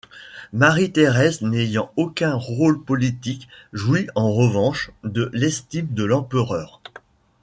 [0.51, 6.81] Marie-Thérèse n'ayant aucun rôle politique jouit en revanche de l'estime de l'empereur.